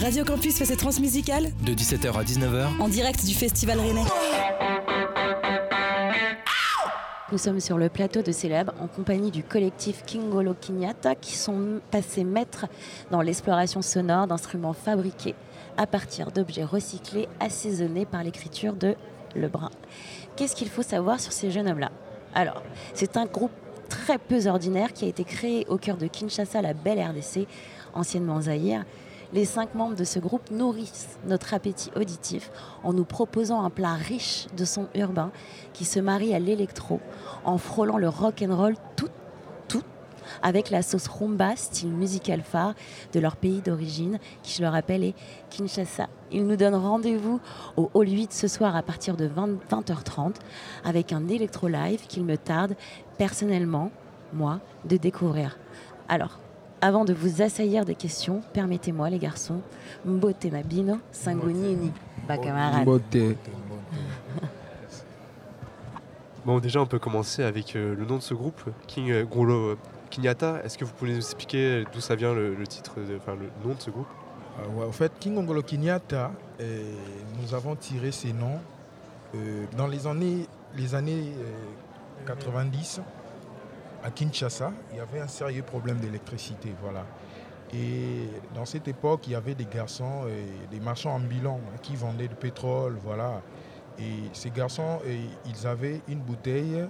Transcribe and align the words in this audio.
Radio 0.00 0.24
Campus 0.24 0.56
fait 0.56 0.64
ses 0.64 0.76
transmusicales 0.76 1.50
de 1.64 1.72
17h 1.72 2.12
à 2.12 2.22
19h 2.22 2.80
en 2.80 2.88
direct 2.88 3.24
du 3.24 3.34
Festival 3.34 3.80
Rennais. 3.80 4.04
Nous 7.32 7.38
sommes 7.38 7.58
sur 7.58 7.78
le 7.78 7.88
plateau 7.88 8.22
de 8.22 8.30
Célèbre 8.30 8.72
en 8.80 8.86
compagnie 8.86 9.30
du 9.30 9.42
collectif 9.42 10.04
Kingolo 10.06 10.54
Kinyata 10.54 11.14
qui 11.16 11.34
sont 11.34 11.80
passés 11.90 12.24
maîtres 12.24 12.66
dans 13.10 13.20
l'exploration 13.20 13.82
sonore 13.82 14.28
d'instruments 14.28 14.72
fabriqués 14.72 15.34
à 15.76 15.86
partir 15.86 16.30
d'objets 16.30 16.64
recyclés 16.64 17.28
assaisonnés 17.40 18.06
par 18.06 18.22
l'écriture 18.22 18.74
de 18.74 18.94
Lebrun. 19.34 19.70
Qu'est-ce 20.36 20.54
qu'il 20.54 20.68
faut 20.68 20.82
savoir 20.82 21.18
sur 21.18 21.32
ces 21.32 21.50
jeunes 21.50 21.68
hommes-là? 21.68 21.90
Alors, 22.34 22.62
c'est 22.94 23.16
un 23.16 23.26
groupe 23.26 23.52
très 23.88 24.18
peu 24.18 24.46
ordinaire 24.46 24.92
qui 24.92 25.06
a 25.06 25.08
été 25.08 25.24
créé 25.24 25.66
au 25.68 25.76
cœur 25.76 25.96
de 25.96 26.06
Kinshasa, 26.06 26.62
la 26.62 26.72
belle 26.72 27.00
RDC, 27.00 27.46
anciennement 27.94 28.42
Zaïre. 28.42 28.84
Les 29.34 29.44
cinq 29.44 29.74
membres 29.74 29.94
de 29.94 30.04
ce 30.04 30.18
groupe 30.18 30.50
nourrissent 30.50 31.18
notre 31.26 31.52
appétit 31.52 31.90
auditif 31.94 32.50
en 32.82 32.94
nous 32.94 33.04
proposant 33.04 33.62
un 33.62 33.68
plat 33.68 33.92
riche 33.92 34.46
de 34.56 34.64
sons 34.64 34.88
urbains 34.94 35.32
qui 35.74 35.84
se 35.84 36.00
marie 36.00 36.34
à 36.34 36.38
l'électro 36.38 36.98
en 37.44 37.58
frôlant 37.58 37.98
le 37.98 38.08
rock 38.08 38.42
and 38.42 38.56
roll 38.56 38.74
tout 38.96 39.10
tout 39.68 39.82
avec 40.42 40.70
la 40.70 40.80
sauce 40.80 41.08
rumba, 41.08 41.56
style 41.56 41.90
musical 41.90 42.40
phare 42.40 42.74
de 43.12 43.20
leur 43.20 43.36
pays 43.36 43.60
d'origine, 43.60 44.18
qui 44.42 44.54
je 44.54 44.62
le 44.62 44.68
rappelle 44.68 45.04
est 45.04 45.14
Kinshasa. 45.50 46.08
Ils 46.32 46.46
nous 46.46 46.56
donnent 46.56 46.74
rendez-vous 46.74 47.38
au 47.76 47.90
Hall 47.92 48.08
8 48.08 48.32
ce 48.32 48.48
soir 48.48 48.76
à 48.76 48.82
partir 48.82 49.16
de 49.16 49.26
20, 49.26 49.48
h 49.70 50.02
30 50.02 50.38
avec 50.84 51.12
un 51.12 51.28
électro 51.28 51.68
live 51.68 52.06
qu'il 52.06 52.24
me 52.24 52.38
tarde 52.38 52.76
personnellement, 53.18 53.90
moi, 54.32 54.60
de 54.86 54.96
découvrir. 54.96 55.58
Alors, 56.08 56.38
avant 56.80 57.04
de 57.04 57.12
vous 57.12 57.42
assaillir 57.42 57.84
des 57.84 57.94
questions, 57.94 58.42
permettez-moi, 58.52 59.10
les 59.10 59.18
garçons, 59.18 59.60
Mbote 60.04 60.46
Mabino, 60.46 60.98
Sangonini, 61.12 61.92
camarade. 62.26 62.82
Mbote. 62.82 63.16
Bon, 66.46 66.60
déjà, 66.60 66.80
on 66.80 66.86
peut 66.86 66.98
commencer 66.98 67.42
avec 67.42 67.76
euh, 67.76 67.94
le 67.94 68.06
nom 68.06 68.16
de 68.16 68.22
ce 68.22 68.32
groupe, 68.32 68.62
King 68.86 69.10
euh, 69.10 69.24
Grulo 69.24 69.76
Kinyata. 70.08 70.62
Est-ce 70.64 70.78
que 70.78 70.86
vous 70.86 70.94
pouvez 70.94 71.10
nous 71.10 71.18
expliquer 71.18 71.84
d'où 71.92 72.00
ça 72.00 72.14
vient 72.14 72.32
le, 72.32 72.66
titre, 72.66 72.92
enfin 73.18 73.34
le 73.34 73.50
nom 73.68 73.74
de 73.74 73.80
ce 73.80 73.90
groupe? 73.90 74.06
Euh, 74.60 74.88
En 74.88 74.92
fait, 74.92 75.12
King 75.20 75.36
Ongolo 75.36 75.60
Kinyata, 75.60 76.30
nous 76.58 77.54
avons 77.54 77.76
tiré 77.76 78.12
ces 78.12 78.32
noms 78.32 78.60
dans 79.76 79.88
les 79.88 80.06
années, 80.06 80.46
les 80.74 80.94
années 80.94 81.34
90 82.24 83.02
à 84.02 84.10
Kinshasa, 84.10 84.72
il 84.90 84.98
y 84.98 85.00
avait 85.00 85.20
un 85.20 85.28
sérieux 85.28 85.62
problème 85.62 85.98
d'électricité. 85.98 86.74
Voilà. 86.82 87.04
Et 87.72 88.28
dans 88.54 88.64
cette 88.64 88.88
époque, 88.88 89.26
il 89.26 89.32
y 89.32 89.36
avait 89.36 89.54
des 89.54 89.66
garçons, 89.66 90.24
des 90.70 90.80
marchands 90.80 91.14
ambulants 91.14 91.60
hein, 91.66 91.78
qui 91.82 91.96
vendaient 91.96 92.28
du 92.28 92.34
pétrole. 92.34 92.96
Voilà. 93.02 93.42
Et 93.98 94.30
ces 94.32 94.50
garçons, 94.50 95.00
ils 95.44 95.66
avaient 95.66 96.00
une 96.08 96.20
bouteille 96.20 96.86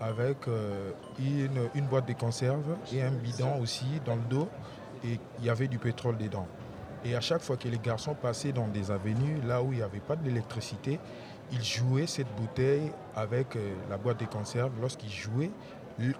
avec 0.00 0.48
euh, 0.48 0.92
une, 1.74 1.86
boîte 1.86 2.08
de 2.08 2.12
conserve 2.12 2.76
et 2.92 3.02
un 3.02 3.10
bidon 3.10 3.60
aussi 3.60 3.86
dans 4.04 4.16
le 4.16 4.22
dos. 4.22 4.48
Et 5.04 5.18
il 5.38 5.44
y 5.44 5.50
avait 5.50 5.68
du 5.68 5.78
pétrole 5.78 6.16
dedans. 6.16 6.46
Et 7.04 7.14
à 7.14 7.20
chaque 7.20 7.42
fois 7.42 7.56
que 7.56 7.68
les 7.68 7.78
garçons 7.78 8.14
passaient 8.14 8.52
dans 8.52 8.68
des 8.68 8.90
avenues, 8.90 9.40
là 9.46 9.62
où 9.62 9.72
il 9.72 9.78
n'y 9.78 9.82
avait 9.82 10.00
pas 10.00 10.16
d'électricité, 10.16 10.98
ils 11.52 11.62
jouaient 11.62 12.08
cette 12.08 12.32
bouteille 12.34 12.90
avec 13.14 13.54
euh, 13.54 13.74
la 13.88 13.96
boîte 13.96 14.18
de 14.20 14.24
conserve. 14.24 14.72
Lorsqu'ils 14.80 15.12
jouaient, 15.12 15.52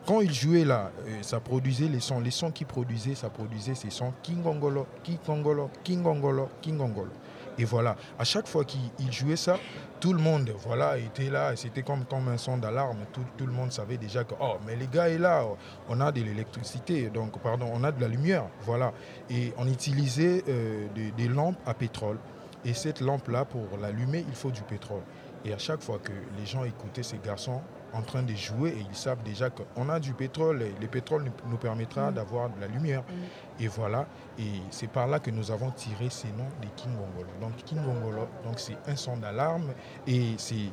quand 0.06 0.20
il 0.20 0.32
jouait 0.32 0.64
là, 0.64 0.90
euh, 1.06 1.22
ça 1.22 1.40
produisait 1.40 1.88
les 1.88 2.00
sons. 2.00 2.20
Les 2.20 2.30
sons 2.30 2.50
qu'il 2.50 2.66
produisait, 2.66 3.14
ça 3.14 3.28
produisait 3.28 3.74
ces 3.74 3.90
sons 3.90 4.12
Kingongolo, 4.22 4.86
Kingongolo, 5.04 5.70
Kingongolo, 5.84 6.48
Kingongolo. 6.62 7.10
Et 7.58 7.64
voilà, 7.64 7.96
à 8.18 8.24
chaque 8.24 8.46
fois 8.46 8.64
qu'il 8.64 9.12
jouait 9.12 9.36
ça, 9.36 9.58
tout 9.98 10.12
le 10.12 10.18
monde 10.18 10.52
voilà, 10.66 10.98
était 10.98 11.30
là. 11.30 11.56
C'était 11.56 11.82
comme, 11.82 12.04
comme 12.04 12.28
un 12.28 12.36
son 12.36 12.58
d'alarme. 12.58 12.98
Tout, 13.12 13.46
le 13.46 13.52
monde 13.52 13.72
savait 13.72 13.96
déjà 13.96 14.24
que, 14.24 14.34
oh, 14.40 14.56
mais 14.66 14.76
les 14.76 14.86
gars 14.86 15.08
est 15.08 15.18
là, 15.18 15.44
on 15.88 16.00
a 16.00 16.12
de 16.12 16.20
l'électricité, 16.20 17.08
donc, 17.08 17.38
pardon, 17.40 17.70
on 17.72 17.82
a 17.84 17.92
de 17.92 18.00
la 18.00 18.08
lumière. 18.08 18.44
Voilà. 18.62 18.92
Et 19.30 19.54
on 19.56 19.66
utilisait 19.68 20.44
euh, 20.48 20.86
des 20.94 21.28
lampes 21.28 21.58
à 21.66 21.72
pétrole. 21.72 22.18
Et 22.64 22.74
cette 22.74 23.00
lampe-là, 23.00 23.44
pour 23.44 23.78
l'allumer, 23.80 24.24
il 24.28 24.34
faut 24.34 24.50
du 24.50 24.62
pétrole. 24.62 25.02
Et 25.44 25.52
à 25.52 25.58
chaque 25.58 25.80
fois 25.80 25.98
que 25.98 26.12
les 26.38 26.44
gens 26.44 26.64
écoutaient 26.64 27.04
ces 27.04 27.18
garçons, 27.18 27.60
en 27.92 28.02
train 28.02 28.22
de 28.22 28.34
jouer 28.34 28.70
et 28.70 28.86
ils 28.88 28.96
savent 28.96 29.22
déjà 29.22 29.50
qu'on 29.50 29.88
a 29.88 30.00
du 30.00 30.12
pétrole 30.12 30.62
et 30.62 30.74
le 30.80 30.86
pétrole 30.86 31.30
nous 31.46 31.56
permettra 31.56 32.10
mm. 32.10 32.14
d'avoir 32.14 32.50
de 32.50 32.60
la 32.60 32.66
lumière. 32.66 33.02
Mm. 33.02 33.62
Et 33.62 33.68
voilà, 33.68 34.06
et 34.38 34.60
c'est 34.70 34.88
par 34.88 35.06
là 35.06 35.18
que 35.18 35.30
nous 35.30 35.50
avons 35.50 35.70
tiré 35.70 36.10
ces 36.10 36.28
noms 36.28 36.48
des 36.60 36.68
King 36.76 36.92
Gongolo. 36.92 37.30
Donc 37.40 37.56
King 37.64 37.78
Gongolo, 37.82 38.28
donc 38.44 38.58
c'est 38.58 38.76
un 38.86 38.96
son 38.96 39.16
d'alarme 39.16 39.72
et 40.06 40.34
c'est 40.38 40.70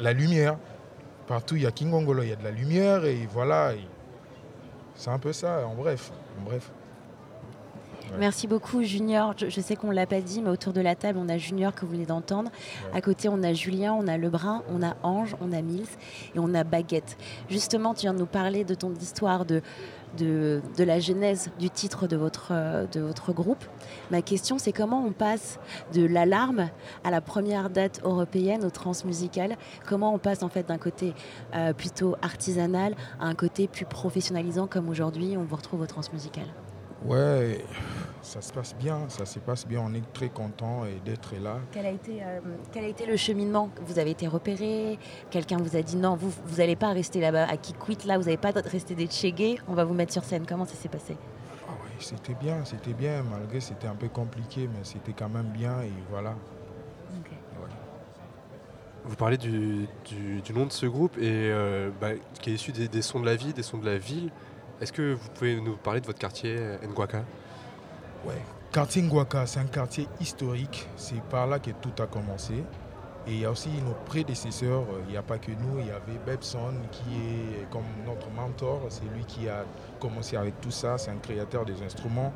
la 0.00 0.12
lumière. 0.12 0.56
Partout 1.26 1.56
il 1.56 1.62
y 1.62 1.66
a 1.66 1.72
King 1.72 1.90
Gongolo, 1.90 2.22
il 2.22 2.30
y 2.30 2.32
a 2.32 2.36
de 2.36 2.44
la 2.44 2.50
lumière 2.50 3.04
et 3.04 3.26
voilà. 3.30 3.72
C'est 4.94 5.10
un 5.10 5.18
peu 5.18 5.32
ça, 5.32 5.66
en 5.66 5.74
bref. 5.74 6.12
En 6.38 6.42
bref. 6.42 6.70
Merci 8.18 8.46
beaucoup, 8.46 8.82
Junior. 8.82 9.34
Je, 9.36 9.60
sais 9.60 9.76
qu'on 9.76 9.88
ne 9.88 9.94
l'a 9.94 10.06
pas 10.06 10.20
dit, 10.20 10.42
mais 10.42 10.50
autour 10.50 10.72
de 10.72 10.80
la 10.80 10.94
table, 10.94 11.18
on 11.18 11.28
a 11.28 11.38
Junior 11.38 11.74
que 11.74 11.84
vous 11.84 11.92
venez 11.92 12.06
d'entendre. 12.06 12.50
À 12.92 13.00
côté, 13.00 13.28
on 13.28 13.42
a 13.42 13.52
Julien, 13.52 13.94
on 13.94 14.06
a 14.06 14.16
Lebrun, 14.18 14.62
on 14.68 14.82
a 14.82 14.96
Ange, 15.02 15.36
on 15.40 15.52
a 15.52 15.62
Mills 15.62 15.86
et 16.34 16.38
on 16.38 16.54
a 16.54 16.64
Baguette. 16.64 17.16
Justement, 17.48 17.94
tu 17.94 18.02
viens 18.02 18.14
de 18.14 18.18
nous 18.18 18.26
parler 18.26 18.64
de 18.64 18.74
ton 18.74 18.92
histoire 18.94 19.44
de, 19.44 19.62
de, 20.18 20.60
la 20.78 21.00
genèse 21.00 21.50
du 21.58 21.70
titre 21.70 22.06
de 22.06 22.16
votre, 22.16 22.52
de 22.92 23.00
votre 23.00 23.32
groupe. 23.32 23.64
Ma 24.10 24.22
question, 24.22 24.58
c'est 24.58 24.72
comment 24.72 25.04
on 25.04 25.12
passe 25.12 25.58
de 25.94 26.04
l'alarme 26.04 26.68
à 27.04 27.10
la 27.10 27.20
première 27.20 27.70
date 27.70 28.00
européenne 28.04 28.64
au 28.64 28.70
transmusical? 28.70 29.56
Comment 29.86 30.14
on 30.14 30.18
passe 30.18 30.42
en 30.42 30.48
fait 30.48 30.68
d'un 30.68 30.78
côté 30.78 31.14
euh, 31.54 31.72
plutôt 31.72 32.16
artisanal 32.22 32.94
à 33.20 33.26
un 33.26 33.34
côté 33.34 33.68
plus 33.68 33.86
professionnalisant 33.86 34.66
comme 34.66 34.88
aujourd'hui 34.88 35.36
on 35.36 35.44
vous 35.44 35.56
retrouve 35.56 35.80
au 35.80 35.86
transmusical? 35.86 36.44
Ouais, 37.04 37.64
ça 38.22 38.40
se 38.40 38.52
passe 38.52 38.74
bien, 38.76 39.08
ça 39.08 39.26
se 39.26 39.38
passe 39.40 39.66
bien. 39.66 39.82
On 39.84 39.92
est 39.94 40.12
très 40.12 40.28
content 40.28 40.82
d'être 41.04 41.34
là. 41.42 41.58
Quel 41.72 41.86
a, 41.86 41.90
été, 41.90 42.22
euh, 42.22 42.40
quel 42.72 42.84
a 42.84 42.88
été 42.88 43.04
le 43.04 43.16
cheminement? 43.16 43.68
Vous 43.84 43.98
avez 43.98 44.10
été 44.10 44.28
repéré? 44.28 44.98
Quelqu'un 45.30 45.58
vous 45.58 45.76
a 45.76 45.82
dit 45.82 45.96
non, 45.96 46.16
vous 46.16 46.56
n'allez 46.56 46.76
pas 46.76 46.92
rester 46.92 47.20
là-bas 47.20 47.46
à 47.48 47.56
qui 47.56 47.72
quitte 47.72 48.04
là, 48.04 48.18
vous 48.18 48.24
n'allez 48.24 48.36
pas 48.36 48.52
rester 48.52 48.94
des 48.94 49.06
Tchégués, 49.06 49.58
on 49.68 49.74
va 49.74 49.84
vous 49.84 49.94
mettre 49.94 50.12
sur 50.12 50.24
scène. 50.24 50.46
Comment 50.46 50.64
ça 50.64 50.74
s'est 50.74 50.88
passé? 50.88 51.16
Ah 51.68 51.72
oui, 51.84 51.90
c'était 51.98 52.34
bien, 52.34 52.64
c'était 52.64 52.94
bien, 52.94 53.24
malgré 53.24 53.60
c'était 53.60 53.88
un 53.88 53.96
peu 53.96 54.08
compliqué, 54.08 54.68
mais 54.72 54.84
c'était 54.84 55.12
quand 55.12 55.28
même 55.28 55.48
bien 55.48 55.82
et 55.82 55.92
voilà. 56.08 56.34
Vous 59.04 59.16
parlez 59.16 59.36
du, 59.36 59.88
du, 60.06 60.52
nom 60.54 60.64
de 60.64 60.70
ce 60.70 60.86
groupe 60.86 61.18
et 61.18 61.50
euh, 61.50 61.90
bah, 62.00 62.10
qui 62.40 62.50
est 62.50 62.54
issu 62.54 62.70
des, 62.70 62.86
des 62.86 63.02
sons 63.02 63.18
de 63.18 63.26
la 63.26 63.34
vie, 63.34 63.52
des 63.52 63.64
sons 63.64 63.78
de 63.78 63.84
la 63.84 63.98
ville. 63.98 64.30
Est-ce 64.80 64.92
que 64.92 65.14
vous 65.14 65.28
pouvez 65.34 65.60
nous 65.60 65.76
parler 65.76 66.00
de 66.00 66.06
votre 66.06 66.20
quartier 66.20 66.56
Nguaka 66.88 67.24
Ouais, 68.26 68.40
quartier 68.72 69.02
Nguaka, 69.02 69.46
c'est 69.46 69.60
un 69.60 69.64
quartier 69.64 70.08
historique. 70.20 70.88
C'est 70.96 71.20
par 71.22 71.46
là 71.46 71.58
que 71.58 71.70
tout 71.70 72.02
a 72.02 72.06
commencé. 72.06 72.64
Et 73.26 73.34
il 73.34 73.40
y 73.40 73.44
a 73.44 73.50
aussi 73.52 73.68
nos 73.86 73.94
prédécesseurs, 74.06 74.84
il 75.06 75.12
n'y 75.12 75.16
a 75.16 75.22
pas 75.22 75.38
que 75.38 75.52
nous, 75.52 75.78
il 75.78 75.86
y 75.86 75.90
avait 75.90 76.18
Bebson 76.26 76.74
qui 76.90 77.14
est 77.14 77.70
comme 77.70 77.84
notre 78.04 78.28
mentor, 78.30 78.80
c'est 78.88 79.04
lui 79.04 79.24
qui 79.24 79.48
a 79.48 79.64
commencé 80.00 80.36
avec 80.36 80.60
tout 80.60 80.72
ça, 80.72 80.98
c'est 80.98 81.12
un 81.12 81.18
créateur 81.18 81.64
des 81.64 81.80
instruments. 81.84 82.32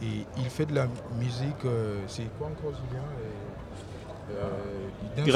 Et 0.00 0.24
il 0.38 0.44
fait 0.46 0.64
de 0.64 0.74
la 0.74 0.86
musique, 1.18 1.66
euh, 1.66 2.00
c'est 2.06 2.34
quoi 2.38 2.46
encore 2.46 2.70
Julien 2.70 3.04
euh, 4.30 5.26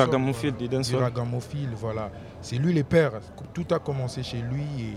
Iragamophile, 0.93 1.71
voilà. 1.77 2.11
C'est 2.41 2.57
lui 2.57 2.73
le 2.73 2.83
père, 2.83 3.13
tout 3.53 3.67
a 3.73 3.79
commencé 3.79 4.23
chez 4.23 4.39
lui 4.39 4.63
et 4.81 4.97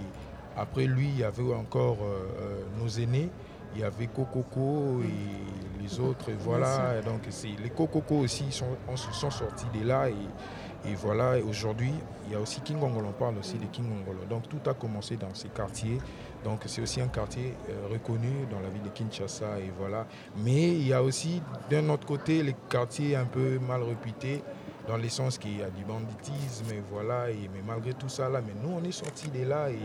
après 0.58 0.86
lui, 0.86 1.08
il 1.08 1.20
y 1.20 1.24
avait 1.24 1.54
encore 1.54 1.98
euh, 2.02 2.28
euh, 2.42 2.62
nos 2.82 2.90
aînés. 2.90 3.30
Il 3.76 3.82
y 3.82 3.84
avait 3.84 4.08
Cococo 4.08 5.02
et 5.04 5.82
les 5.82 6.00
autres. 6.00 6.32
Voilà. 6.40 7.02
Donc 7.02 7.22
les 7.64 7.70
Cococo 7.70 8.16
aussi 8.16 8.52
sont, 8.52 8.78
sont 8.96 9.32
sortis 9.32 9.68
de 9.74 9.86
là. 9.86 10.10
Et, 10.10 10.96
voilà, 10.96 11.38
aujourd'hui, 11.46 11.94
il 12.26 12.34
y 12.34 12.36
a 12.36 12.40
aussi 12.40 12.62
King 12.62 12.78
On 12.82 13.12
parle 13.12 13.38
aussi 13.38 13.58
de 13.58 13.66
King 13.66 13.86
Donc 14.30 14.48
tout 14.48 14.70
a 14.70 14.74
commencé 14.74 15.18
dans 15.18 15.34
ces 15.34 15.50
quartiers. 15.50 16.00
Donc 16.44 16.62
c'est 16.68 16.82
aussi 16.82 17.02
un 17.02 17.10
quartier 17.10 17.54
euh, 17.70 17.88
reconnu 17.92 18.48
dans 18.50 18.62
la 18.62 18.70
ville 18.70 18.84
de 18.84 18.90
Kinshasa. 18.90 19.60
Et 19.60 19.72
voilà. 19.78 20.08
Mais 20.38 20.70
il 20.70 20.88
y 20.88 20.94
a 20.94 21.04
aussi 21.04 21.42
d'un 21.70 21.90
autre 21.90 22.08
côté 22.08 22.42
les 22.44 22.56
quartiers 22.70 23.16
un 23.16 23.26
peu 23.26 23.60
mal 23.60 23.84
réputés 23.84 24.42
dans 24.90 24.98
le 24.98 25.08
sens 25.08 25.38
qu'il 25.38 25.60
y 25.60 25.62
a 25.62 25.70
du 25.70 25.86
banditisme, 25.86 26.66
et 26.74 26.82
voilà, 26.92 27.30
et, 27.30 27.48
mais 27.54 27.62
malgré 27.66 27.94
tout 27.94 28.10
ça, 28.10 28.28
là, 28.28 28.42
mais 28.42 28.54
nous, 28.60 28.76
on 28.76 28.84
est 28.84 28.92
sortis 28.92 29.30
de 29.30 29.48
là 29.48 29.70
et 29.70 29.78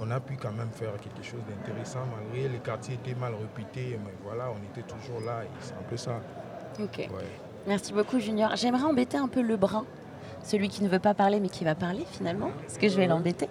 on 0.00 0.10
a 0.10 0.20
pu 0.20 0.36
quand 0.36 0.52
même 0.52 0.70
faire 0.70 0.92
quelque 1.00 1.22
chose 1.22 1.40
d'intéressant 1.48 2.06
malgré 2.16 2.48
les 2.48 2.58
quartiers 2.58 2.94
étaient 2.94 3.18
mal 3.18 3.34
réputés. 3.34 3.98
Mais 4.04 4.12
voilà, 4.22 4.50
on 4.50 4.62
était 4.72 4.86
toujours 4.86 5.20
là 5.20 5.44
et 5.44 5.48
c'est 5.60 5.74
un 5.74 5.88
peu 5.88 5.96
ça. 5.96 6.20
Ok. 6.80 7.08
Merci 7.66 7.92
beaucoup, 7.92 8.20
Junior. 8.20 8.54
J'aimerais 8.56 8.84
embêter 8.84 9.16
un 9.16 9.28
peu 9.28 9.40
Lebrun. 9.40 9.84
Celui 10.46 10.68
qui 10.68 10.82
ne 10.82 10.88
veut 10.88 10.98
pas 10.98 11.14
parler 11.14 11.40
mais 11.40 11.48
qui 11.48 11.64
va 11.64 11.74
parler 11.74 12.04
finalement, 12.10 12.50
parce 12.62 12.78
que 12.78 12.88
je 12.88 12.96
vais 12.96 13.06
l'embêter. 13.06 13.48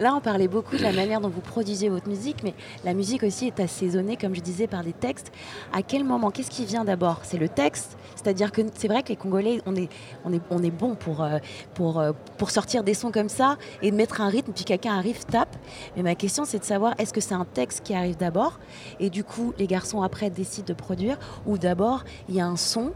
Là, 0.00 0.14
on 0.14 0.20
parlait 0.20 0.48
beaucoup 0.48 0.76
de 0.76 0.82
la 0.82 0.92
manière 0.92 1.20
dont 1.20 1.28
vous 1.28 1.40
produisez 1.40 1.88
votre 1.88 2.08
musique, 2.08 2.42
mais 2.42 2.54
la 2.84 2.94
musique 2.94 3.22
aussi 3.22 3.46
est 3.46 3.60
assaisonnée, 3.60 4.16
comme 4.16 4.34
je 4.34 4.40
disais, 4.40 4.66
par 4.66 4.82
des 4.82 4.92
textes. 4.92 5.32
À 5.72 5.82
quel 5.82 6.04
moment 6.04 6.30
Qu'est-ce 6.30 6.50
qui 6.50 6.64
vient 6.64 6.84
d'abord? 6.84 7.20
C'est 7.22 7.38
le 7.38 7.48
texte? 7.48 7.96
C'est-à-dire 8.14 8.52
que 8.52 8.62
c'est 8.74 8.88
vrai 8.88 9.02
que 9.02 9.08
les 9.08 9.16
Congolais, 9.16 9.60
on 9.66 9.74
est, 9.76 9.88
on 10.24 10.32
est, 10.32 10.42
on 10.50 10.62
est 10.62 10.70
bon 10.70 10.94
pour, 10.94 11.22
euh, 11.22 11.38
pour, 11.74 12.00
euh, 12.00 12.12
pour 12.38 12.50
sortir 12.50 12.82
des 12.82 12.94
sons 12.94 13.10
comme 13.10 13.28
ça 13.28 13.56
et 13.82 13.90
mettre 13.90 14.20
un 14.20 14.28
rythme, 14.28 14.52
puis 14.52 14.64
quelqu'un 14.64 14.96
arrive, 14.96 15.24
tape. 15.24 15.56
Mais 15.96 16.02
ma 16.02 16.14
question, 16.14 16.44
c'est 16.44 16.58
de 16.58 16.64
savoir, 16.64 16.94
est-ce 16.98 17.12
que 17.12 17.20
c'est 17.20 17.34
un 17.34 17.44
texte 17.44 17.84
qui 17.84 17.94
arrive 17.94 18.16
d'abord? 18.16 18.58
Et 19.00 19.10
du 19.10 19.24
coup, 19.24 19.54
les 19.58 19.66
garçons, 19.66 20.02
après, 20.02 20.30
décident 20.30 20.66
de 20.66 20.74
produire, 20.74 21.18
ou 21.46 21.58
d'abord, 21.58 22.04
il 22.28 22.34
y 22.34 22.40
a 22.40 22.46
un 22.46 22.56
son 22.56 22.92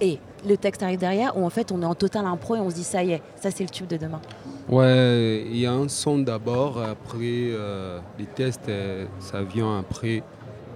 et 0.00 0.18
le 0.46 0.56
texte 0.56 0.82
arrive 0.82 0.98
derrière, 0.98 1.36
ou 1.36 1.44
en 1.44 1.50
fait 1.50 1.72
on 1.72 1.82
est 1.82 1.86
en 1.86 1.94
total 1.94 2.26
impro 2.26 2.56
et 2.56 2.60
on 2.60 2.70
se 2.70 2.76
dit 2.76 2.84
ça 2.84 3.02
y 3.02 3.12
est, 3.12 3.22
ça 3.36 3.50
c'est 3.50 3.64
le 3.64 3.70
tube 3.70 3.86
de 3.86 3.96
demain 3.96 4.20
Ouais, 4.68 5.46
il 5.50 5.56
y 5.56 5.66
a 5.66 5.72
un 5.72 5.88
son 5.88 6.18
d'abord, 6.18 6.78
après 6.82 7.16
euh, 7.22 8.00
les 8.18 8.26
tests, 8.26 8.68
euh, 8.68 9.06
ça 9.18 9.42
vient 9.42 9.78
après, 9.78 10.22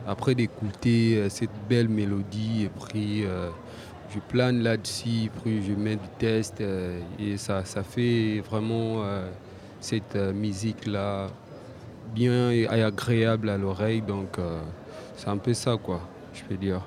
après 0.06 0.34
d'écouter 0.34 1.18
euh, 1.18 1.28
cette 1.28 1.50
belle 1.68 1.90
mélodie, 1.90 2.64
et 2.64 2.70
puis 2.70 3.24
je 4.14 4.18
plane 4.28 4.62
là-dessus, 4.62 5.30
puis 5.42 5.62
je 5.62 5.72
mets 5.72 5.96
du 5.96 6.08
test, 6.18 6.62
et 7.18 7.36
ça, 7.36 7.64
ça 7.64 7.82
fait 7.82 8.40
vraiment 8.40 9.02
cette 9.80 10.16
musique-là 10.16 11.28
bien 12.14 12.50
et 12.50 12.66
agréable 12.66 13.48
à 13.48 13.56
l'oreille, 13.56 14.02
donc 14.02 14.38
c'est 15.16 15.28
un 15.28 15.38
peu 15.38 15.54
ça 15.54 15.78
quoi, 15.82 16.00
je 16.34 16.42
peux 16.44 16.56
dire. 16.56 16.82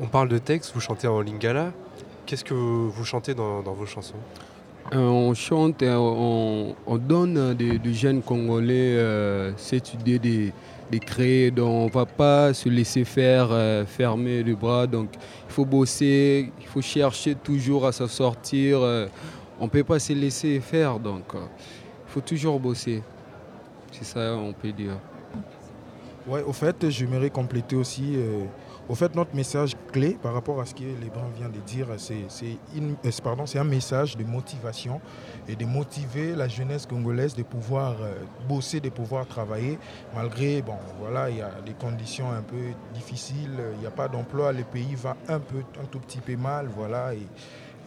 On 0.00 0.06
parle 0.06 0.28
de 0.28 0.38
texte, 0.38 0.72
vous 0.74 0.80
chantez 0.80 1.06
en 1.06 1.20
lingala. 1.20 1.72
Qu'est-ce 2.24 2.44
que 2.44 2.54
vous 2.54 3.04
chantez 3.04 3.34
dans, 3.34 3.60
vos 3.60 3.86
chansons? 3.86 4.16
Euh, 4.92 4.98
On 4.98 5.34
chante, 5.34 5.82
euh, 5.82 6.74
on, 6.86 6.96
donne 6.96 7.54
des, 7.54 7.80
jeunes 7.92 8.22
Congolais 8.22 8.96
euh, 8.96 9.52
cette 9.56 9.94
idée 9.94 10.18
de, 10.18 10.98
créer. 10.98 11.50
Donc 11.50 11.68
on 11.68 11.86
ne 11.86 11.90
va 11.90 12.06
pas 12.06 12.54
se 12.54 12.68
laisser 12.68 13.04
faire, 13.04 13.50
fermer 13.86 14.42
les 14.42 14.54
bras. 14.54 14.86
Donc 14.86 15.10
il 15.48 15.52
faut 15.52 15.64
bosser, 15.64 16.50
il 16.60 16.66
faut 16.66 16.82
chercher 16.82 17.34
toujours 17.34 17.86
à 17.86 17.92
s'en 17.92 18.08
sortir. 18.08 18.80
on 19.60 19.64
ne 19.64 19.70
peut 19.70 19.84
pas 19.84 19.98
se 19.98 20.12
laisser 20.12 20.60
faire. 20.60 20.98
Donc 20.98 21.24
il 21.34 22.12
faut 22.12 22.20
toujours 22.20 22.58
bosser. 22.58 23.02
C'est 23.90 24.04
ça, 24.04 24.34
on 24.36 24.52
peut 24.52 24.72
dire. 24.72 24.96
Ouais, 26.26 26.42
au 26.42 26.52
fait, 26.52 26.88
j'aimerais 26.88 27.30
compléter 27.30 27.76
aussi. 27.76 28.16
Au 28.88 28.96
fait, 28.96 29.14
notre 29.14 29.34
message 29.34 29.76
clé 29.92 30.18
par 30.20 30.34
rapport 30.34 30.60
à 30.60 30.66
ce 30.66 30.74
que 30.74 30.82
Lebron 30.82 31.28
vient 31.36 31.48
de 31.48 31.60
dire, 31.60 31.86
c'est 31.98 32.26
euh, 32.76 33.60
un 33.60 33.64
message 33.64 34.16
de 34.16 34.24
motivation 34.24 35.00
et 35.48 35.54
de 35.54 35.64
motiver 35.64 36.34
la 36.34 36.48
jeunesse 36.48 36.86
congolaise 36.86 37.36
de 37.36 37.44
pouvoir 37.44 37.94
euh, 38.02 38.14
bosser, 38.48 38.80
de 38.80 38.88
pouvoir 38.88 39.26
travailler, 39.28 39.78
malgré, 40.14 40.62
bon, 40.62 40.74
voilà, 41.00 41.30
il 41.30 41.36
y 41.36 41.42
a 41.42 41.52
des 41.64 41.74
conditions 41.74 42.32
un 42.32 42.42
peu 42.42 42.72
difficiles, 42.92 43.62
il 43.74 43.80
n'y 43.80 43.86
a 43.86 43.92
pas 43.92 44.08
d'emploi, 44.08 44.52
le 44.52 44.64
pays 44.64 44.96
va 44.96 45.16
un 45.28 45.38
peu, 45.38 45.58
un 45.80 45.86
tout 45.86 46.00
petit 46.00 46.18
peu 46.18 46.36
mal, 46.36 46.68
voilà. 46.74 47.14
Et, 47.14 47.22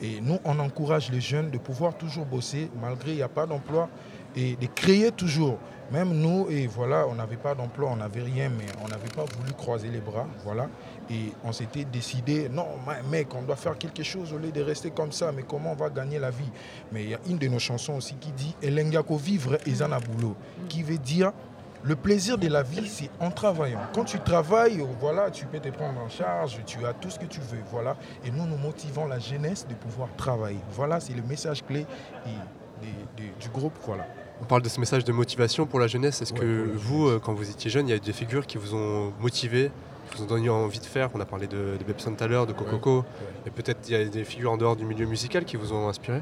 et 0.01 0.21
nous, 0.21 0.39
on 0.45 0.57
encourage 0.59 1.11
les 1.11 1.21
jeunes 1.21 1.51
de 1.51 1.57
pouvoir 1.57 1.97
toujours 1.97 2.25
bosser, 2.25 2.69
malgré 2.81 3.11
il 3.11 3.17
n'y 3.17 3.21
a 3.21 3.29
pas 3.29 3.45
d'emploi, 3.45 3.89
et 4.35 4.55
de 4.55 4.67
créer 4.67 5.11
toujours. 5.11 5.57
Même 5.91 6.13
nous, 6.13 6.47
et 6.49 6.65
voilà, 6.67 7.05
on 7.07 7.15
n'avait 7.15 7.37
pas 7.37 7.53
d'emploi, 7.53 7.91
on 7.91 7.97
n'avait 7.97 8.23
rien, 8.23 8.49
mais 8.49 8.65
on 8.83 8.87
n'avait 8.87 9.09
pas 9.09 9.23
voulu 9.37 9.53
croiser 9.53 9.89
les 9.89 9.99
bras, 9.99 10.27
voilà. 10.43 10.67
Et 11.11 11.31
on 11.43 11.51
s'était 11.51 11.85
décidé, 11.85 12.49
non, 12.49 12.65
mec, 13.11 13.27
on 13.35 13.43
doit 13.43 13.55
faire 13.55 13.77
quelque 13.77 14.01
chose 14.01 14.33
au 14.33 14.39
lieu 14.39 14.51
de 14.51 14.61
rester 14.61 14.89
comme 14.89 15.11
ça, 15.11 15.31
mais 15.31 15.43
comment 15.43 15.73
on 15.73 15.75
va 15.75 15.89
gagner 15.89 16.17
la 16.17 16.31
vie? 16.31 16.49
Mais 16.91 17.03
il 17.03 17.09
y 17.09 17.13
a 17.13 17.19
une 17.29 17.37
de 17.37 17.47
nos 17.47 17.59
chansons 17.59 17.93
aussi 17.93 18.15
qui 18.15 18.31
dit 18.31 18.55
Elengako 18.63 19.15
vivre 19.15 19.57
et 19.67 19.73
boulot, 20.09 20.35
qui 20.67 20.81
veut 20.81 20.97
dire 20.97 21.31
le 21.83 21.95
plaisir 21.95 22.39
de 22.39 22.47
la 22.47 22.63
vie, 22.63 22.87
c'est 22.87 23.11
en 23.19 23.29
travaillant. 23.29 23.81
Quand 23.93 24.05
tu 24.05 24.17
travailles, 24.19 24.83
voilà, 24.99 25.29
tu 25.29 25.45
peux 25.45 25.59
te 25.59 25.69
prendre 25.69 26.01
en 26.01 26.09
charge, 26.09 26.59
tu 26.65 26.83
as 26.83 26.93
tout 26.93 27.11
ce 27.11 27.19
que 27.19 27.27
tu 27.27 27.39
veux, 27.41 27.61
voilà. 27.69 27.95
Et 28.25 28.31
nous, 28.31 28.47
nous 28.47 28.57
motivons 28.57 29.05
la 29.05 29.19
jeunesse 29.19 29.67
de 29.67 29.75
pouvoir 29.75 30.09
travailler. 30.17 30.61
Voilà, 30.71 30.99
c'est 30.99 31.13
le 31.13 31.21
message 31.21 31.63
clé 31.63 31.85
du 33.39 33.49
groupe, 33.49 33.77
voilà. 33.85 34.07
On 34.41 34.45
parle 34.45 34.61
de 34.61 34.69
ce 34.69 34.79
message 34.79 35.05
de 35.05 35.11
motivation 35.11 35.65
pour 35.65 35.79
la 35.79 35.87
jeunesse. 35.87 36.21
Est-ce 36.21 36.33
que 36.33 36.69
vous, 36.75 37.07
euh, 37.07 37.19
quand 37.23 37.33
vous 37.33 37.49
étiez 37.49 37.71
jeune, 37.71 37.87
il 37.87 37.91
y 37.91 37.93
a 37.93 37.99
des 37.99 38.13
figures 38.13 38.45
qui 38.45 38.57
vous 38.57 38.75
ont 38.75 39.13
motivé, 39.19 39.71
qui 40.09 40.17
vous 40.17 40.23
ont 40.23 40.27
donné 40.27 40.49
envie 40.49 40.79
de 40.79 40.85
faire? 40.85 41.09
On 41.13 41.19
a 41.21 41.25
parlé 41.25 41.47
de, 41.47 41.77
de 41.79 41.83
Bebson 41.85 42.13
tout 42.13 42.23
à 42.23 42.27
l'heure, 42.27 42.45
de 42.45 42.53
Cococo. 42.53 43.05
Et 43.45 43.49
peut-être 43.49 43.79
il 43.87 43.93
y 43.93 43.95
a 43.95 44.05
des 44.05 44.25
figures 44.25 44.51
en 44.51 44.57
dehors 44.57 44.75
du 44.75 44.85
milieu 44.85 45.05
musical 45.05 45.45
qui 45.45 45.55
vous 45.55 45.71
ont 45.71 45.87
inspiré? 45.87 46.21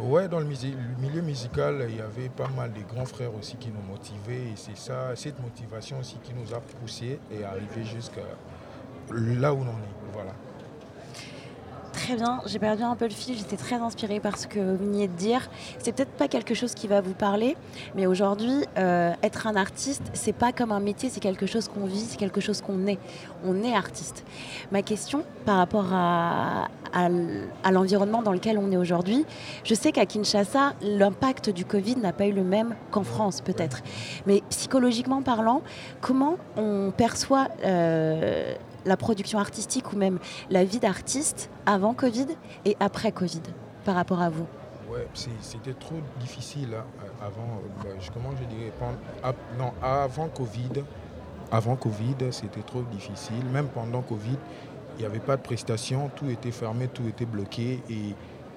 Ouais, 0.00 0.28
dans 0.28 0.38
le 0.38 0.46
milieu 0.46 1.22
musical, 1.22 1.86
il 1.88 1.96
y 1.96 2.00
avait 2.00 2.28
pas 2.28 2.48
mal 2.56 2.72
de 2.72 2.80
grands 2.92 3.04
frères 3.04 3.34
aussi 3.34 3.56
qui 3.56 3.68
nous 3.68 3.82
motivaient. 3.82 4.52
Et 4.52 4.56
c'est 4.56 4.76
ça, 4.76 5.14
cette 5.14 5.40
motivation 5.40 5.98
aussi 5.98 6.16
qui 6.22 6.32
nous 6.32 6.54
a 6.54 6.60
poussés 6.60 7.18
et 7.30 7.44
arrivé 7.44 7.84
jusqu'à 7.84 8.22
là 9.12 9.52
où 9.52 9.58
on 9.58 9.62
est. 9.62 10.12
Voilà. 10.12 10.32
Très 11.98 12.14
bien, 12.14 12.40
j'ai 12.46 12.60
perdu 12.60 12.84
un 12.84 12.94
peu 12.94 13.06
le 13.06 13.10
fil, 13.10 13.36
j'étais 13.36 13.56
très 13.56 13.74
inspirée 13.74 14.20
par 14.20 14.38
ce 14.38 14.46
que 14.46 14.60
vous 14.60 14.76
veniez 14.76 15.08
de 15.08 15.12
dire. 15.14 15.50
C'est 15.80 15.92
peut-être 15.92 16.12
pas 16.12 16.28
quelque 16.28 16.54
chose 16.54 16.72
qui 16.72 16.86
va 16.86 17.00
vous 17.00 17.12
parler, 17.12 17.56
mais 17.96 18.06
aujourd'hui, 18.06 18.64
euh, 18.78 19.12
être 19.24 19.48
un 19.48 19.56
artiste, 19.56 20.04
c'est 20.12 20.32
pas 20.32 20.52
comme 20.52 20.70
un 20.70 20.78
métier, 20.78 21.10
c'est 21.10 21.18
quelque 21.18 21.46
chose 21.46 21.66
qu'on 21.66 21.86
vit, 21.86 21.98
c'est 21.98 22.16
quelque 22.16 22.40
chose 22.40 22.62
qu'on 22.62 22.86
est. 22.86 23.00
On 23.44 23.64
est 23.64 23.74
artiste. 23.74 24.24
Ma 24.70 24.82
question 24.82 25.24
par 25.44 25.56
rapport 25.56 25.92
à, 25.92 26.68
l'environnement 27.70 28.22
dans 28.22 28.32
lequel 28.32 28.58
on 28.58 28.70
est 28.70 28.76
aujourd'hui, 28.76 29.26
je 29.64 29.74
sais 29.74 29.90
qu'à 29.90 30.06
Kinshasa, 30.06 30.74
l'impact 30.80 31.50
du 31.50 31.64
Covid 31.64 31.96
n'a 31.96 32.12
pas 32.12 32.26
eu 32.26 32.32
le 32.32 32.44
même 32.44 32.76
qu'en 32.92 33.02
France 33.02 33.40
peut-être. 33.40 33.82
Mais 34.26 34.42
psychologiquement 34.50 35.20
parlant, 35.20 35.62
comment 36.00 36.38
on 36.56 36.92
perçoit 36.96 37.48
euh, 37.64 38.54
la 38.84 38.96
production 38.96 39.38
artistique 39.38 39.92
ou 39.92 39.96
même 39.96 40.18
la 40.50 40.64
vie 40.64 40.78
d'artiste 40.78 41.50
avant 41.66 41.94
Covid 41.94 42.26
et 42.64 42.76
après 42.80 43.12
Covid 43.12 43.42
par 43.84 43.94
rapport 43.94 44.20
à 44.20 44.30
vous 44.30 44.46
Ouais, 44.90 45.06
c'était 45.42 45.74
trop 45.74 46.00
difficile 46.18 46.70
hein, 46.74 46.84
avant. 47.20 47.60
Euh, 47.84 47.94
avant 49.82 50.28
Covid, 50.28 50.82
avant 51.52 51.76
Covid, 51.76 52.16
c'était 52.30 52.62
trop 52.62 52.82
difficile. 52.82 53.44
Même 53.52 53.68
pendant 53.68 54.00
Covid, 54.00 54.38
il 54.96 55.00
n'y 55.00 55.06
avait 55.06 55.18
pas 55.18 55.36
de 55.36 55.42
prestations, 55.42 56.10
tout 56.16 56.30
était 56.30 56.50
fermé, 56.52 56.88
tout 56.88 57.06
était 57.06 57.26
bloqué. 57.26 57.82
Et 57.90 58.14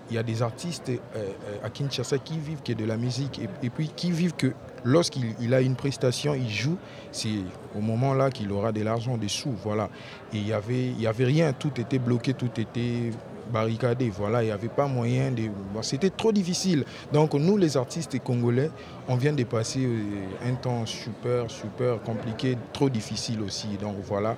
il 0.09 0.15
y 0.15 0.17
a 0.17 0.23
des 0.23 0.41
artistes 0.41 0.89
euh, 0.89 0.97
euh, 1.15 1.57
à 1.63 1.69
Kinshasa 1.69 2.17
qui 2.17 2.37
vivent 2.37 2.63
que 2.63 2.73
de 2.73 2.85
la 2.85 2.97
musique 2.97 3.39
et, 3.39 3.69
puis 3.69 3.89
qui 3.95 4.11
vivent 4.11 4.35
que 4.35 4.53
lorsqu'il 4.83 5.53
a 5.53 5.61
une 5.61 5.75
prestation, 5.75 6.33
il 6.33 6.49
joue, 6.49 6.77
c'est 7.11 7.29
au 7.75 7.81
moment 7.81 8.13
là 8.13 8.29
qu'il 8.29 8.51
aura 8.51 8.71
de 8.71 8.81
l'argent, 8.83 9.17
des 9.17 9.27
sous, 9.27 9.53
voilà. 9.63 9.89
Il 10.33 10.43
n'y 10.43 10.53
avait, 10.53 11.25
rien, 11.25 11.53
tout 11.53 11.71
était 11.79 11.99
bloqué, 11.99 12.33
tout 12.33 12.49
était 12.57 13.11
barricadé. 13.51 14.09
Voilà, 14.09 14.43
il 14.43 14.47
n'y 14.47 14.51
avait 14.51 14.69
pas 14.69 14.87
moyen 14.87 15.31
de. 15.31 15.43
C'était 15.81 16.09
trop 16.09 16.31
difficile. 16.31 16.85
Donc, 17.11 17.33
nous, 17.33 17.57
les 17.57 17.77
artistes 17.77 18.17
congolais, 18.23 18.71
on 19.07 19.15
vient 19.15 19.33
de 19.33 19.43
passer 19.43 19.85
euh, 19.85 20.49
un 20.49 20.55
temps 20.55 20.85
super, 20.85 21.49
super 21.51 22.01
compliqué, 22.01 22.57
trop 22.73 22.89
difficile 22.89 23.41
aussi. 23.41 23.67
Donc, 23.79 23.95
voilà. 24.03 24.37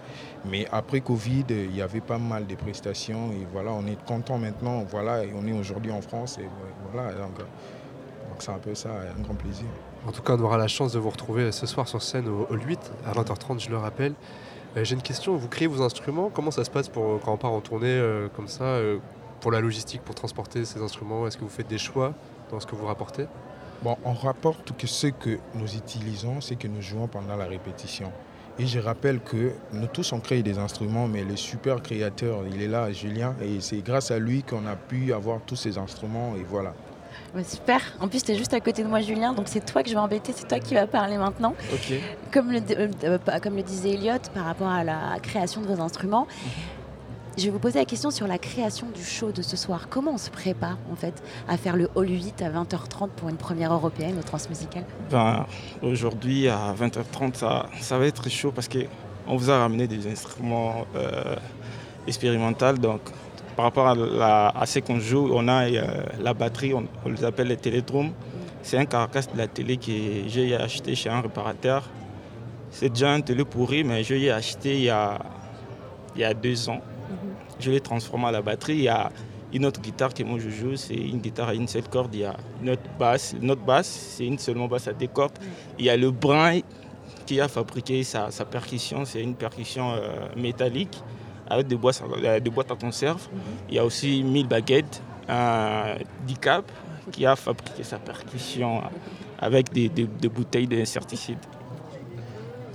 Mais 0.50 0.68
après 0.72 1.02
Covid, 1.02 1.46
il 1.50 1.76
y 1.76 1.82
avait 1.82 2.02
pas 2.02 2.18
mal 2.18 2.48
de 2.48 2.56
prestations. 2.56 3.32
Et 3.32 3.48
voilà, 3.52 3.72
on 3.72 3.86
est 3.86 4.04
content 4.06 4.38
maintenant. 4.38 4.84
Voilà, 4.90 5.22
on 5.36 5.48
est 5.48 5.54
aujourd'hui 5.54 5.92
en 5.92 6.02
France. 6.02 6.38
Et 6.40 6.48
voilà. 6.92 7.14
Donc, 7.14 7.38
c'est 8.40 8.52
un 8.52 8.58
peu 8.58 8.76
ça, 8.76 8.90
un 8.90 9.22
grand 9.22 9.36
plaisir. 9.36 9.66
En 10.08 10.12
tout 10.12 10.22
cas, 10.22 10.36
on 10.36 10.42
aura 10.42 10.58
la 10.58 10.68
chance 10.68 10.94
de 10.94 11.00
vous 11.00 11.10
retrouver 11.10 11.52
ce 11.52 11.66
soir 11.66 11.88
sur 11.88 12.02
scène 12.02 12.28
au, 12.28 12.48
au 12.50 12.56
8 12.56 12.80
à 13.06 13.14
20h30, 13.14 13.60
je 13.60 13.70
le 13.70 13.78
rappelle. 13.78 14.14
Euh, 14.76 14.84
j'ai 14.84 14.96
une 14.96 15.02
question, 15.02 15.36
vous 15.36 15.48
créez 15.48 15.68
vos 15.68 15.84
instruments, 15.84 16.32
comment 16.34 16.52
ça 16.52 16.64
se 16.64 16.72
passe 16.72 16.90
pour, 16.90 17.20
quand 17.22 17.34
on 17.34 17.38
part 17.38 17.52
en 17.52 17.62
tournée 17.62 17.88
euh, 17.88 18.28
comme 18.36 18.48
ça, 18.48 18.64
euh, 18.64 18.98
pour 19.40 19.52
la 19.52 19.62
logistique, 19.62 20.02
pour 20.02 20.16
transporter 20.16 20.66
ces 20.66 20.82
instruments? 20.82 21.28
Est-ce 21.28 21.38
que 21.38 21.44
vous 21.44 21.50
faites 21.50 21.68
des 21.68 21.78
choix 21.78 22.14
dans 22.50 22.60
ce 22.60 22.66
que 22.66 22.76
vous 22.76 22.86
rapportez? 22.86 23.28
Bon, 23.84 23.98
on 24.04 24.14
rapporte 24.14 24.76
que 24.78 24.88
ce 24.88 25.08
que 25.08 25.38
nous 25.54 25.76
utilisons, 25.76 26.42
c'est 26.42 26.56
que 26.56 26.68
nous 26.68 26.82
jouons 26.82 27.08
pendant 27.08 27.36
la 27.36 27.46
répétition. 27.46 28.12
Et 28.58 28.66
je 28.66 28.80
rappelle 28.80 29.20
que 29.20 29.52
nous 29.74 29.88
tous 29.88 30.12
on 30.14 30.20
crée 30.20 30.44
des 30.44 30.58
instruments, 30.58 31.08
mais 31.08 31.24
le 31.24 31.36
super 31.36 31.82
créateur, 31.82 32.42
il 32.48 32.62
est 32.62 32.68
là, 32.68 32.92
Julien, 32.92 33.36
et 33.42 33.60
c'est 33.62 33.84
grâce 33.84 34.12
à 34.12 34.20
lui 34.20 34.44
qu'on 34.44 34.66
a 34.66 34.76
pu 34.76 35.12
avoir 35.12 35.42
tous 35.42 35.56
ces 35.56 35.78
instruments, 35.78 36.36
et 36.36 36.44
voilà. 36.44 36.74
Super. 37.44 37.82
En 38.00 38.08
plus, 38.08 38.24
tu 38.24 38.32
es 38.32 38.36
juste 38.36 38.54
à 38.54 38.60
côté 38.60 38.84
de 38.84 38.88
moi, 38.88 39.02
Julien, 39.02 39.34
donc 39.34 39.48
c'est 39.48 39.66
toi 39.66 39.84
que 39.84 39.90
je 39.90 39.94
vais 39.94 40.00
embêter, 40.00 40.34
c'est 40.36 40.48
toi 40.48 40.60
qui 40.60 40.74
vas 40.74 40.88
parler 40.88 41.18
maintenant. 41.18 41.56
Comme, 42.32 42.52
le, 42.52 42.60
euh, 42.78 42.88
euh, 43.04 43.18
comme 43.42 43.56
le 43.56 43.64
disait 43.64 43.92
Elliot 43.92 44.20
par 44.34 44.46
rapport 44.46 44.68
à 44.68 44.84
la 44.84 45.20
création 45.22 45.62
de 45.62 45.68
vos 45.68 45.82
instruments, 45.82 46.28
mhm. 46.28 46.52
je 47.38 47.44
vais 47.46 47.50
vous 47.50 47.60
poser 47.60 47.80
la 47.80 47.86
question 47.86 48.12
sur 48.12 48.28
la 48.28 48.38
création 48.38 48.88
du 48.94 49.04
show 49.04 49.32
de 49.32 49.42
ce 49.42 49.58
soir. 49.58 49.88
Comment 49.90 50.12
on 50.12 50.18
se 50.18 50.30
prépare 50.30 50.78
en 50.92 50.96
fait 50.96 51.24
à 51.48 51.58
faire 51.58 51.76
le 51.76 51.90
Hall 51.96 52.10
8 52.10 52.42
à 52.42 52.50
20h30 52.50 53.10
pour 53.16 53.30
une 53.30 53.38
première 53.38 53.74
européenne 53.74 54.16
au 54.20 54.24
Transmusical 54.24 54.84
ben, 55.10 55.46
Aujourd'hui, 55.82 56.48
à 56.48 56.74
20h30, 56.80 57.36
ça, 57.36 57.68
ça 57.82 57.98
va 57.98 58.06
être 58.06 58.30
chaud 58.30 58.52
parce 58.52 58.68
qu'on 58.68 59.38
vous 59.38 59.50
a 59.50 59.60
ramené 59.60 59.88
des 59.88 60.08
instruments 60.08 60.86
euh, 60.96 61.36
expérimentaux. 62.08 62.74
Donc 62.74 63.02
par 63.56 63.66
rapport 63.66 63.88
à, 63.88 63.96
la- 63.96 64.48
à 64.50 64.66
ce 64.66 64.80
qu'on 64.80 65.00
joue, 65.00 65.30
on 65.34 65.48
a 65.48 65.66
euh, 65.70 65.82
la 66.22 66.34
batterie, 66.34 66.74
on, 66.74 66.86
on 67.06 67.10
les 67.10 67.24
appelle 67.24 67.48
les 67.48 67.58
télédromes. 67.58 68.12
C'est 68.62 68.78
un 68.78 68.86
carcasse 68.86 69.32
de 69.32 69.38
la 69.38 69.48
télé 69.48 69.78
que 69.78 69.92
j'ai 70.28 70.56
acheté 70.56 70.96
chez 70.96 71.10
un 71.10 71.22
réparateur. 71.22 71.90
C'est 72.72 72.90
déjà 72.90 73.12
un 73.12 73.22
télé 73.22 73.44
pourri, 73.46 73.84
mais 73.84 74.04
je 74.04 74.14
l'ai 74.16 74.32
acheté 74.32 74.76
il 74.76 74.84
y 74.84 74.90
a, 74.90 75.20
il 76.16 76.22
y 76.22 76.24
a 76.24 76.34
deux 76.34 76.70
ans. 76.70 76.82
Je 77.60 77.70
l'ai 77.72 77.82
transformé 77.82 78.28
à 78.28 78.32
la 78.32 78.42
batterie. 78.42 78.76
Il 78.76 78.84
y 78.84 78.88
a 78.88 79.12
une 79.54 79.66
autre 79.66 79.80
guitare 79.82 80.14
que 80.14 80.24
moi 80.24 80.40
je 80.40 80.50
joue, 80.50 80.76
c'est 80.76 80.96
une 80.96 81.20
guitare 81.20 81.50
à 81.50 81.54
une 81.54 81.68
seule 81.68 81.88
corde. 81.88 82.16
Il 82.16 82.22
y 82.22 82.26
a 82.26 82.36
une 82.62 82.70
autre 82.72 82.82
basse. 82.98 83.36
Une 83.40 83.52
autre 83.52 83.62
basse, 83.64 83.88
c'est 83.88 84.26
une 84.26 84.40
seulement 84.40 84.68
basse 84.68 84.88
à 84.88 84.94
deux 84.94 85.08
cordes. 85.08 85.38
Il 85.78 85.86
y 85.86 85.90
a 85.90 85.98
le 85.98 86.10
brin 86.10 86.60
qui 87.26 87.40
a 87.40 87.48
fabriqué 87.48 88.04
sa, 88.04 88.32
sa 88.32 88.46
percussion. 88.46 89.06
C'est 89.06 89.22
une 89.22 89.36
percussion 89.36 89.92
euh, 89.92 90.28
métallique 90.36 91.04
avec 91.50 91.68
des 91.68 91.76
boîtes, 91.76 92.02
euh, 92.24 92.40
des 92.40 92.50
boîtes 92.50 92.72
à 92.72 92.76
conserve. 92.76 93.28
Il 93.70 93.76
y 93.76 93.80
a 93.80 93.86
aussi 93.86 94.24
1000 94.24 94.48
baguettes, 94.48 95.02
un 95.28 95.96
DICAP 96.26 96.72
qui 97.12 97.26
a 97.26 97.36
fabriqué 97.36 97.84
sa 97.84 97.98
percussion 97.98 98.82
avec 99.40 99.72
des 99.72 99.90
bouteilles 100.30 100.68
d'insecticides. 100.68 101.38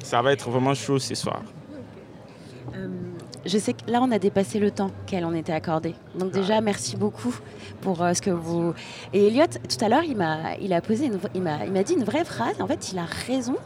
Ça 0.02 0.22
va 0.22 0.32
être 0.32 0.48
vraiment 0.48 0.74
chaud 0.74 0.98
ce 0.98 1.14
soir. 1.14 1.42
Je 3.48 3.56
sais 3.58 3.72
que 3.72 3.90
là, 3.90 4.00
on 4.02 4.10
a 4.12 4.18
dépassé 4.18 4.58
le 4.58 4.70
temps 4.70 4.90
qu'elle 5.06 5.24
en 5.24 5.32
était 5.32 5.52
accordé. 5.54 5.94
Donc 6.14 6.30
déjà, 6.32 6.60
merci 6.60 6.96
beaucoup 6.98 7.34
pour 7.80 8.02
euh, 8.02 8.12
ce 8.12 8.20
que 8.20 8.30
vous... 8.30 8.74
Et 9.14 9.26
Elliot, 9.28 9.46
tout 9.46 9.82
à 9.84 9.88
l'heure, 9.88 10.02
il 10.04 10.16
m'a, 10.16 10.54
il 10.60 10.72
a 10.74 10.82
posé, 10.82 11.06
une- 11.06 11.18
il 11.34 11.40
m'a, 11.40 11.64
il 11.64 11.72
m'a 11.72 11.82
dit 11.82 11.94
une 11.94 12.04
vraie 12.04 12.26
phrase. 12.26 12.60
En 12.60 12.66
fait, 12.66 12.92
il 12.92 12.98
a 12.98 13.06
raison. 13.26 13.56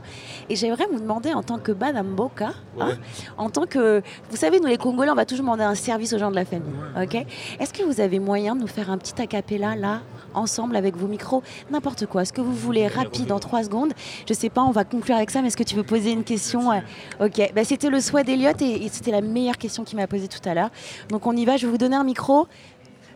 Et 0.48 0.54
j'aimerais 0.54 0.86
vous 0.92 1.00
demander, 1.00 1.34
en 1.34 1.42
tant 1.42 1.58
que 1.58 1.72
Madame 1.72 2.14
Boka, 2.14 2.50
hein, 2.80 2.92
en 3.36 3.50
tant 3.50 3.66
que... 3.66 4.02
Vous 4.30 4.36
savez, 4.36 4.60
nous 4.60 4.68
les 4.68 4.78
Congolais, 4.78 5.10
on 5.10 5.14
va 5.16 5.26
toujours 5.26 5.44
demander 5.44 5.64
un 5.64 5.74
service 5.74 6.12
aux 6.12 6.18
gens 6.18 6.30
de 6.30 6.36
la 6.36 6.44
famille. 6.44 6.72
Ok? 6.96 7.16
Est-ce 7.58 7.72
que 7.72 7.82
vous 7.82 8.00
avez 8.00 8.20
moyen 8.20 8.54
de 8.54 8.60
nous 8.60 8.68
faire 8.68 8.88
un 8.88 8.98
petit 8.98 9.20
acapella, 9.20 9.74
là, 9.74 10.00
ensemble, 10.34 10.76
avec 10.76 10.96
vos 10.96 11.06
micros 11.06 11.42
N'importe 11.70 12.06
quoi. 12.06 12.24
Ce 12.24 12.32
que 12.32 12.40
vous 12.40 12.54
voulez, 12.54 12.86
rapide, 12.86 13.32
en 13.32 13.38
trois 13.38 13.62
secondes. 13.64 13.92
Je 14.28 14.34
sais 14.34 14.48
pas, 14.50 14.62
on 14.62 14.70
va 14.70 14.84
conclure 14.84 15.16
avec 15.16 15.30
ça, 15.30 15.40
mais 15.42 15.48
est-ce 15.48 15.56
que 15.56 15.62
tu 15.62 15.74
veux 15.74 15.82
poser 15.82 16.12
une 16.12 16.24
question 16.24 16.72
euh, 16.72 16.80
Ok, 17.20 17.40
bah, 17.54 17.64
c'était 17.64 17.88
le 17.90 18.00
souhait 18.00 18.24
d'Eliott 18.24 18.60
et, 18.62 18.84
et 18.84 18.88
c'était 18.88 19.10
la 19.10 19.20
meilleure 19.20 19.58
question 19.58 19.84
qu'il 19.84 19.96
m'a 19.98 20.06
posée 20.06 20.28
tout 20.28 20.46
à 20.48 20.54
l'heure. 20.54 20.70
Donc 21.08 21.26
on 21.26 21.36
y 21.36 21.44
va, 21.44 21.56
je 21.56 21.66
vais 21.66 21.70
vous 21.72 21.78
donner 21.78 21.96
un 21.96 22.04
micro. 22.04 22.46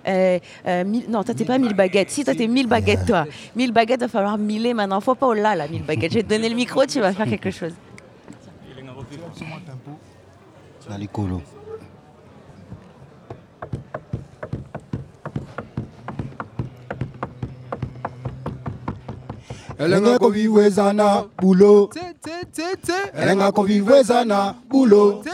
Euh, 0.09 0.39
euh, 0.69 0.85
mille- 0.85 1.11
non, 1.11 1.25
toi 1.25 1.35
t'es 1.35 1.45
pas 1.45 1.59
1000 1.59 1.75
baguettes. 1.75 2.11
Si, 2.11 2.23
toi 2.25 2.35
t'es 2.35 2.47
1000 2.47 2.69
baguettes, 2.69 3.07
toi. 3.07 3.25
1000 3.57 3.73
baguettes, 3.73 4.01
va 4.01 4.09
falloir 4.09 4.39
miller 4.39 4.73
maintenant. 4.75 5.01
Faut 5.01 5.17
pas 5.17 5.27
au 5.27 5.33
là, 5.35 5.57
là, 5.57 5.67
1000 5.67 5.83
baguettes. 5.83 6.13
Je 6.13 6.19
vais 6.19 6.23
te 6.23 6.29
donner 6.29 6.49
le 6.49 6.55
micro, 6.55 6.85
tu 6.87 7.01
vas 7.01 7.13
faire 7.13 7.27
quelque 7.27 7.51
chose. 7.51 7.73
Na 19.79 19.85
elenga 19.85 20.19
koviwezana 20.19 21.25
bulo. 21.39 21.91
Elenga 23.15 23.53
koviwezana 23.53 24.55
bulo. 24.69 25.25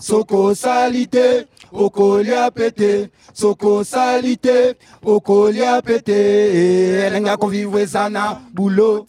Soko 0.00 0.44
osali 0.44 1.06
te 1.06 1.46
okolia 1.72 2.50
pete. 2.50 3.10
Soko 3.32 3.76
osali 3.76 4.36
te 4.36 4.76
okolia 5.04 5.82
pete. 5.82 7.06
Elenga 7.06 7.36
koviwezana 7.36 8.40
bulo 8.54 9.06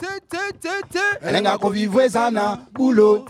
elenga 1.21 1.57
koviwezana 1.57 2.57
bulo 2.73 3.25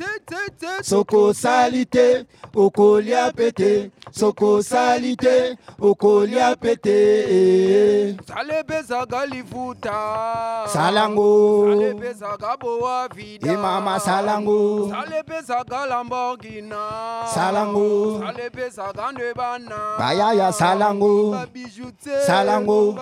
soko 0.81 1.23
osali 1.23 1.85
te 1.85 2.25
okolia 2.55 3.31
pete 3.31 3.91
soko 4.11 4.53
osali 4.55 5.15
te 5.15 5.57
okolia 5.79 6.55
pete 6.55 8.17
salebezaka 8.27 9.25
lifuta 9.25 10.65
salango. 10.67 11.65
Salebezaka 11.69 12.57
boa 12.57 13.07
vida 13.15 13.51
emama 13.51 13.99
salango. 13.99 14.89
Salebezaka 14.89 15.85
lamborgina 15.85 17.25
Salango. 17.33 18.19
salebezaka 18.19 19.11
nde 19.11 19.33
bana 19.33 19.95
bayaya 19.99 20.51
salango. 20.51 21.31
Babiju 21.31 21.91
te 22.03 22.21
Salango. 22.27 22.97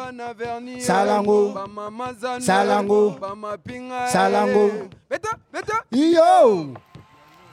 Salango. 0.79 1.53
Salango. 2.39 3.17
bamapinga 3.21 3.86
Salango. 4.11 4.71
beta 5.09 5.29
beta 5.53 5.83
iyo 5.91 6.73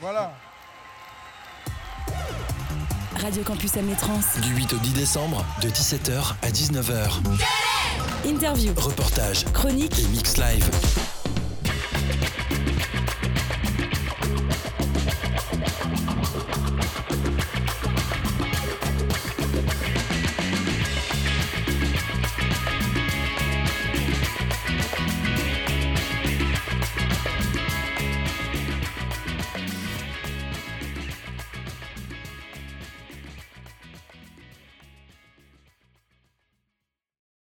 Voilà. 0.00 0.32
Radio 3.20 3.42
Campus 3.42 3.76
Amétrance. 3.76 4.38
Du 4.40 4.54
8 4.54 4.72
au 4.74 4.76
10 4.76 4.92
décembre, 4.92 5.44
de 5.62 5.68
17h 5.70 6.34
à 6.42 6.48
19h. 6.50 7.20
Interview, 8.26 8.72
Reportage 8.76 9.44
chronique, 9.52 9.98
et 9.98 10.06
mix 10.08 10.36
live. 10.36 10.68